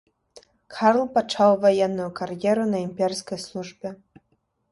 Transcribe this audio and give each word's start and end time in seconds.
Карл 0.75 1.03
пачаў 1.17 1.51
ваенную 1.65 2.07
кар'еру 2.19 2.63
на 2.73 2.77
імперскай 2.87 3.39
службе. 3.47 3.89